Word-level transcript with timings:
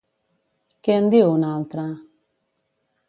Què 0.87 0.95
en 1.01 1.11
diu 1.15 1.27
una 1.33 1.53
altra? 1.59 1.85